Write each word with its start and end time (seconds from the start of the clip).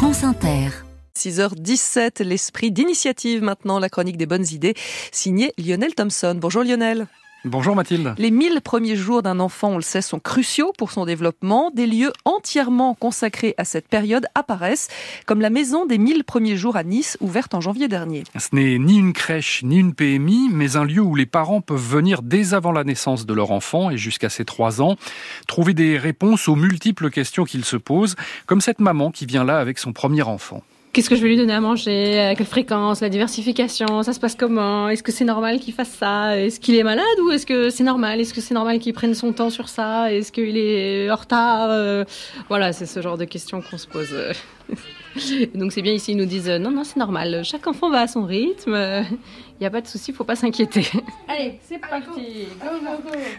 France 0.00 0.24
Inter. 0.24 0.70
6h17, 1.14 2.24
l'esprit 2.24 2.72
d'initiative 2.72 3.42
maintenant, 3.42 3.78
la 3.78 3.90
chronique 3.90 4.16
des 4.16 4.24
bonnes 4.24 4.46
idées, 4.50 4.72
signée 5.12 5.52
Lionel 5.58 5.94
Thompson. 5.94 6.34
Bonjour 6.40 6.64
Lionel. 6.64 7.06
Bonjour 7.46 7.74
Mathilde. 7.74 8.14
Les 8.18 8.30
1000 8.30 8.60
premiers 8.60 8.96
jours 8.96 9.22
d'un 9.22 9.40
enfant, 9.40 9.70
on 9.70 9.76
le 9.76 9.82
sait, 9.82 10.02
sont 10.02 10.18
cruciaux 10.18 10.74
pour 10.76 10.90
son 10.90 11.06
développement. 11.06 11.70
Des 11.70 11.86
lieux 11.86 12.12
entièrement 12.26 12.92
consacrés 12.92 13.54
à 13.56 13.64
cette 13.64 13.88
période 13.88 14.26
apparaissent, 14.34 14.88
comme 15.24 15.40
la 15.40 15.48
maison 15.48 15.86
des 15.86 15.96
1000 15.96 16.24
premiers 16.24 16.58
jours 16.58 16.76
à 16.76 16.84
Nice, 16.84 17.16
ouverte 17.22 17.54
en 17.54 17.62
janvier 17.62 17.88
dernier. 17.88 18.24
Ce 18.38 18.54
n'est 18.54 18.78
ni 18.78 18.98
une 18.98 19.14
crèche 19.14 19.62
ni 19.62 19.78
une 19.78 19.94
PMI, 19.94 20.50
mais 20.52 20.76
un 20.76 20.84
lieu 20.84 21.00
où 21.00 21.14
les 21.14 21.24
parents 21.24 21.62
peuvent 21.62 21.80
venir 21.80 22.20
dès 22.20 22.52
avant 22.52 22.72
la 22.72 22.84
naissance 22.84 23.24
de 23.24 23.32
leur 23.32 23.52
enfant 23.52 23.88
et 23.88 23.96
jusqu'à 23.96 24.28
ses 24.28 24.44
3 24.44 24.82
ans, 24.82 24.96
trouver 25.46 25.72
des 25.72 25.96
réponses 25.96 26.46
aux 26.46 26.56
multiples 26.56 27.08
questions 27.08 27.44
qu'ils 27.44 27.64
se 27.64 27.78
posent, 27.78 28.16
comme 28.44 28.60
cette 28.60 28.80
maman 28.80 29.10
qui 29.10 29.24
vient 29.24 29.44
là 29.44 29.60
avec 29.60 29.78
son 29.78 29.94
premier 29.94 30.22
enfant. 30.22 30.62
Qu'est-ce 30.92 31.08
que 31.08 31.14
je 31.14 31.22
vais 31.22 31.28
lui 31.28 31.36
donner 31.36 31.52
à 31.52 31.60
manger? 31.60 32.18
À 32.18 32.34
quelle 32.34 32.46
fréquence? 32.46 33.00
La 33.00 33.08
diversification? 33.08 34.02
Ça 34.02 34.12
se 34.12 34.18
passe 34.18 34.34
comment? 34.34 34.88
Est-ce 34.88 35.04
que 35.04 35.12
c'est 35.12 35.24
normal 35.24 35.60
qu'il 35.60 35.72
fasse 35.72 35.90
ça? 35.90 36.36
Est-ce 36.36 36.58
qu'il 36.58 36.74
est 36.74 36.82
malade 36.82 37.04
ou 37.24 37.30
est-ce 37.30 37.46
que 37.46 37.70
c'est 37.70 37.84
normal? 37.84 38.20
Est-ce 38.20 38.34
que 38.34 38.40
c'est 38.40 38.54
normal 38.54 38.80
qu'il 38.80 38.92
prenne 38.92 39.14
son 39.14 39.32
temps 39.32 39.50
sur 39.50 39.68
ça? 39.68 40.12
Est-ce 40.12 40.32
qu'il 40.32 40.56
est 40.56 41.08
en 41.08 41.14
retard? 41.14 41.68
Euh, 41.70 42.04
Voilà, 42.48 42.72
c'est 42.72 42.86
ce 42.86 43.00
genre 43.00 43.16
de 43.16 43.24
questions 43.24 43.62
qu'on 43.62 43.78
se 43.78 43.86
pose. 43.86 44.12
Donc 45.54 45.72
c'est 45.72 45.82
bien 45.82 45.92
ici, 45.92 46.12
ils 46.12 46.16
nous 46.16 46.24
disent 46.26 46.48
non, 46.48 46.70
non, 46.70 46.82
c'est 46.84 46.96
normal. 46.98 47.42
Chaque 47.44 47.66
enfant 47.68 47.90
va 47.90 48.00
à 48.00 48.06
son 48.08 48.24
rythme. 48.24 48.74
Il 49.60 49.64
n'y 49.64 49.66
a 49.66 49.70
pas 49.70 49.82
de 49.82 49.86
souci, 49.86 50.12
faut 50.14 50.24
pas 50.24 50.36
s'inquiéter. 50.36 50.86
Allez, 51.28 51.58
c'est 51.68 51.78
parti. 51.78 52.46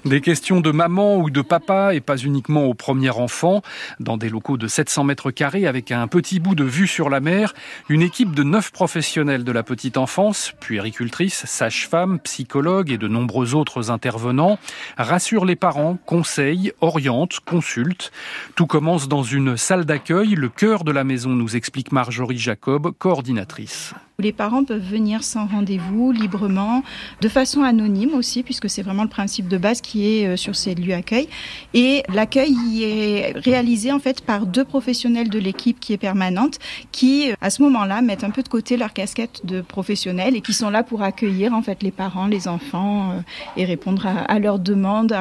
Des 0.06 0.22
questions 0.22 0.60
de 0.60 0.70
maman 0.70 1.18
ou 1.18 1.32
de 1.32 1.42
papa 1.42 1.96
et 1.96 2.00
pas 2.00 2.18
uniquement 2.18 2.66
au 2.66 2.76
premier 2.76 3.10
enfant. 3.10 3.64
Dans 4.00 4.18
des 4.18 4.30
locaux 4.30 4.58
de 4.58 4.68
700 4.68 5.06
mètres 5.06 5.32
carrés 5.32 5.66
avec 5.66 5.92
un 5.92 6.06
petit 6.08 6.40
bout 6.40 6.54
de 6.54 6.64
vue 6.64 6.86
sur 6.86 7.10
la 7.10 7.22
mer, 7.22 7.41
une 7.90 8.02
équipe 8.02 8.34
de 8.34 8.44
neuf 8.44 8.72
professionnels 8.72 9.44
de 9.44 9.52
la 9.52 9.64
petite 9.64 9.98
enfance, 9.98 10.54
puéricultrices, 10.60 11.46
sages-femmes, 11.46 12.20
psychologues 12.20 12.92
et 12.92 12.98
de 12.98 13.08
nombreux 13.08 13.56
autres 13.56 13.92
intervenants, 13.92 14.60
rassurent 14.98 15.46
les 15.46 15.56
parents, 15.56 15.98
conseillent, 16.06 16.74
orientent, 16.82 17.40
consultent. 17.42 18.12
Tout 18.56 18.68
commence 18.68 19.08
dans 19.08 19.24
une 19.24 19.58
salle 19.58 19.86
d'accueil, 19.86 20.36
le 20.36 20.50
cœur 20.50 20.84
de 20.84 20.92
la 20.92 21.04
maison, 21.04 21.32
nous 21.32 21.56
explique 21.56 21.92
Marjorie 21.92 22.38
Jacob, 22.38 22.92
coordinatrice. 22.98 23.94
Les 24.22 24.32
parents 24.32 24.64
peuvent 24.64 24.80
venir 24.80 25.24
sans 25.24 25.48
rendez-vous, 25.48 26.12
librement, 26.12 26.84
de 27.22 27.28
façon 27.28 27.64
anonyme 27.64 28.14
aussi, 28.14 28.44
puisque 28.44 28.70
c'est 28.70 28.84
vraiment 28.84 29.02
le 29.02 29.10
principe 29.10 29.48
de 29.48 29.58
base 29.58 29.82
qui 29.82 30.06
est 30.06 30.28
euh, 30.28 30.38
sur 30.38 30.56
ces 30.56 30.76
lieux 30.76 30.94
d'accueil. 30.94 31.28
Et 31.74 32.04
l'accueil 32.14 32.84
est 32.84 33.34
réalisé 33.38 33.92
en 33.92 34.00
fait 34.00 34.22
par 34.22 34.46
deux 34.46 34.64
professionnels 34.64 35.30
de 35.30 35.40
l'équipe 35.40 35.80
qui 35.80 35.94
est 35.94 35.98
permanente, 35.98 36.60
qui 36.92 37.32
à 37.42 37.50
ce 37.50 37.64
moment-là 37.64 38.04
mettent 38.04 38.24
un 38.24 38.30
peu 38.30 38.44
de 38.44 38.48
côté 38.48 38.78
leur 38.78 38.94
casquette 38.94 39.42
de 39.44 39.62
professionnels 39.62 40.36
et 40.36 40.42
qui 40.42 40.54
sont 40.54 40.70
là 40.70 40.84
pour 40.84 41.02
accueillir 41.02 41.54
en 41.54 41.64
fait 41.64 41.82
les 41.82 41.92
parents, 41.92 42.28
les 42.28 42.48
enfants 42.48 43.12
euh, 43.12 43.22
et 43.58 43.66
répondre 43.66 44.06
à, 44.06 44.38
leurs 44.38 44.60
demandes, 44.60 45.16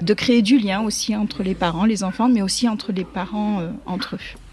de 0.00 0.14
créer 0.14 0.40
du 0.40 0.58
lien 0.58 0.80
aussi 0.80 1.14
entre 1.14 1.42
les 1.42 1.54
parents, 1.54 1.84
les 1.84 2.04
enfants, 2.04 2.28
mais 2.28 2.40
aussi 2.40 2.68
entre 2.68 2.92
les 2.92 3.04
parents 3.04 3.60
euh, 3.60 3.70
entre 3.86 4.16
eux. 4.16 4.43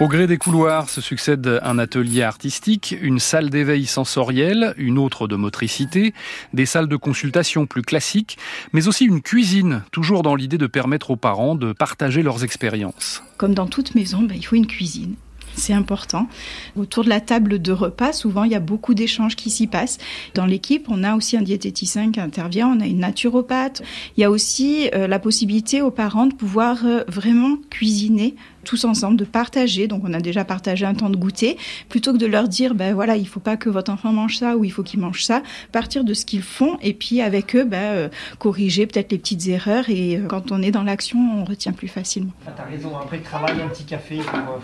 Au 0.00 0.06
gré 0.06 0.28
des 0.28 0.38
couloirs 0.38 0.88
se 0.88 1.00
succède 1.00 1.58
un 1.64 1.76
atelier 1.76 2.22
artistique, 2.22 2.94
une 3.02 3.18
salle 3.18 3.50
d'éveil 3.50 3.84
sensoriel, 3.84 4.72
une 4.76 4.96
autre 4.96 5.26
de 5.26 5.34
motricité, 5.34 6.14
des 6.52 6.66
salles 6.66 6.86
de 6.86 6.94
consultation 6.94 7.66
plus 7.66 7.82
classiques, 7.82 8.38
mais 8.72 8.86
aussi 8.86 9.06
une 9.06 9.22
cuisine, 9.22 9.82
toujours 9.90 10.22
dans 10.22 10.36
l'idée 10.36 10.56
de 10.56 10.68
permettre 10.68 11.10
aux 11.10 11.16
parents 11.16 11.56
de 11.56 11.72
partager 11.72 12.22
leurs 12.22 12.44
expériences. 12.44 13.24
Comme 13.38 13.54
dans 13.54 13.66
toute 13.66 13.96
maison, 13.96 14.22
ben, 14.22 14.36
il 14.36 14.46
faut 14.46 14.54
une 14.54 14.68
cuisine 14.68 15.16
c'est 15.58 15.72
important. 15.72 16.28
Autour 16.76 17.04
de 17.04 17.08
la 17.08 17.20
table 17.20 17.60
de 17.60 17.72
repas, 17.72 18.12
souvent, 18.12 18.44
il 18.44 18.52
y 18.52 18.54
a 18.54 18.60
beaucoup 18.60 18.94
d'échanges 18.94 19.36
qui 19.36 19.50
s'y 19.50 19.66
passent. 19.66 19.98
Dans 20.34 20.46
l'équipe, 20.46 20.86
on 20.88 21.04
a 21.04 21.16
aussi 21.16 21.36
un 21.36 21.42
diététicien 21.42 22.10
qui 22.10 22.20
intervient, 22.20 22.68
on 22.68 22.80
a 22.80 22.86
une 22.86 23.00
naturopathe. 23.00 23.82
Il 24.16 24.20
y 24.20 24.24
a 24.24 24.30
aussi 24.30 24.88
euh, 24.94 25.06
la 25.06 25.18
possibilité 25.18 25.82
aux 25.82 25.90
parents 25.90 26.26
de 26.26 26.34
pouvoir 26.34 26.84
euh, 26.84 27.02
vraiment 27.08 27.56
cuisiner 27.70 28.36
tous 28.64 28.84
ensemble, 28.84 29.16
de 29.16 29.24
partager. 29.24 29.86
Donc, 29.88 30.02
on 30.04 30.12
a 30.12 30.20
déjà 30.20 30.44
partagé 30.44 30.84
un 30.86 30.94
temps 30.94 31.10
de 31.10 31.16
goûter. 31.16 31.56
Plutôt 31.88 32.12
que 32.12 32.18
de 32.18 32.26
leur 32.26 32.48
dire, 32.48 32.74
ben 32.74 32.94
voilà, 32.94 33.16
il 33.16 33.26
faut 33.26 33.40
pas 33.40 33.56
que 33.56 33.68
votre 33.68 33.90
enfant 33.90 34.12
mange 34.12 34.36
ça 34.36 34.56
ou 34.56 34.64
il 34.64 34.70
faut 34.70 34.82
qu'il 34.82 35.00
mange 35.00 35.24
ça, 35.24 35.42
partir 35.72 36.04
de 36.04 36.14
ce 36.14 36.24
qu'ils 36.24 36.42
font 36.42 36.78
et 36.82 36.94
puis 36.94 37.20
avec 37.20 37.56
eux, 37.56 37.64
ben, 37.64 37.76
euh, 37.76 38.08
corriger 38.38 38.86
peut-être 38.86 39.12
les 39.12 39.18
petites 39.18 39.46
erreurs. 39.48 39.88
Et 39.88 40.20
quand 40.28 40.52
on 40.52 40.62
est 40.62 40.70
dans 40.70 40.82
l'action, 40.82 41.18
on 41.40 41.44
retient 41.44 41.72
plus 41.72 41.88
facilement. 41.88 42.32
Ah, 42.46 42.50
T'as 42.56 42.64
raison, 42.64 42.96
après 42.96 43.18
le 43.18 43.22
travail, 43.22 43.60
un 43.62 43.68
petit 43.68 43.84
café 43.84 44.18
pour... 44.18 44.62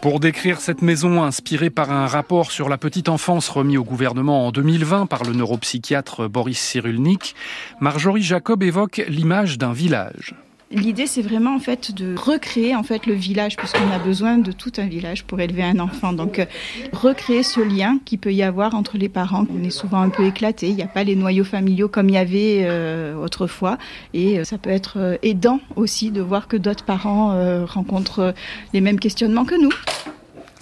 Pour 0.00 0.18
décrire 0.18 0.60
cette 0.60 0.80
maison 0.80 1.22
inspirée 1.22 1.68
par 1.68 1.90
un 1.92 2.06
rapport 2.06 2.52
sur 2.52 2.70
la 2.70 2.78
petite 2.78 3.10
enfance 3.10 3.50
remis 3.50 3.76
au 3.76 3.84
gouvernement 3.84 4.46
en 4.46 4.50
2020 4.50 5.04
par 5.04 5.24
le 5.24 5.34
neuropsychiatre 5.34 6.26
Boris 6.28 6.58
Cyrulnik, 6.58 7.34
Marjorie 7.80 8.22
Jacob 8.22 8.62
évoque 8.62 9.02
l'image 9.08 9.58
d'un 9.58 9.74
village. 9.74 10.34
L'idée, 10.72 11.08
c'est 11.08 11.22
vraiment 11.22 11.56
en 11.56 11.58
fait 11.58 11.92
de 11.92 12.14
recréer 12.16 12.76
en 12.76 12.84
fait 12.84 13.06
le 13.06 13.14
village, 13.14 13.56
puisqu'on 13.56 13.90
a 13.90 13.98
besoin 13.98 14.38
de 14.38 14.52
tout 14.52 14.70
un 14.78 14.86
village 14.86 15.24
pour 15.24 15.40
élever 15.40 15.64
un 15.64 15.80
enfant. 15.80 16.12
Donc, 16.12 16.38
euh, 16.38 16.44
recréer 16.92 17.42
ce 17.42 17.58
lien 17.58 17.98
qui 18.04 18.16
peut 18.16 18.32
y 18.32 18.44
avoir 18.44 18.76
entre 18.76 18.96
les 18.96 19.08
parents. 19.08 19.46
On 19.52 19.64
est 19.64 19.70
souvent 19.70 20.00
un 20.00 20.10
peu 20.10 20.24
éclaté. 20.24 20.68
Il 20.68 20.76
n'y 20.76 20.84
a 20.84 20.86
pas 20.86 21.02
les 21.02 21.16
noyaux 21.16 21.42
familiaux 21.42 21.88
comme 21.88 22.08
il 22.08 22.14
y 22.14 22.18
avait 22.18 22.60
euh, 22.62 23.16
autrefois, 23.16 23.78
et 24.14 24.38
euh, 24.38 24.44
ça 24.44 24.58
peut 24.58 24.70
être 24.70 25.18
aidant 25.24 25.58
aussi 25.74 26.12
de 26.12 26.20
voir 26.20 26.46
que 26.46 26.56
d'autres 26.56 26.84
parents 26.84 27.64
rencontrent 27.66 28.32
les 28.72 28.80
mêmes 28.80 29.00
questionnements 29.00 29.44
que 29.44 29.60
nous. 29.60 29.72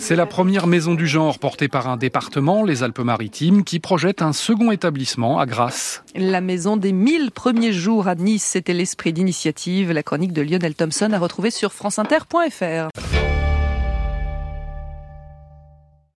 C'est 0.01 0.17
la 0.17 0.27
première 0.27 0.67
maison 0.69 0.95
du 0.95 1.07
genre 1.07 1.39
portée 1.39 1.69
par 1.69 1.89
un 1.89 1.97
département, 1.97 2.63
les 2.63 2.83
Alpes-Maritimes, 2.83 3.65
qui 3.65 3.81
projette 3.81 4.23
un 4.23 4.33
second 4.33 4.71
établissement 4.71 5.39
à 5.39 5.45
Grasse. 5.45 6.03
La 6.15 6.41
maison 6.41 6.77
des 6.77 6.93
1000 6.93 7.33
premiers 7.33 7.73
jours 7.73 8.07
à 8.09 8.15
Nice, 8.15 8.45
c'était 8.45 8.73
l'esprit 8.73 9.13
d'initiative. 9.13 9.93
La 9.93 10.03
chronique 10.03 10.33
de 10.33 10.41
Lionel 10.41 10.75
Thompson 10.75 11.11
à 11.13 11.19
retrouver 11.19 11.51
sur 11.51 11.73
franceinter.fr. 11.73 12.89